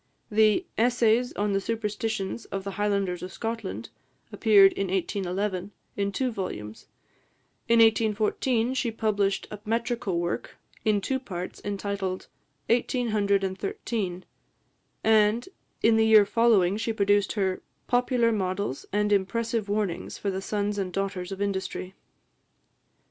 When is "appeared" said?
4.33-4.73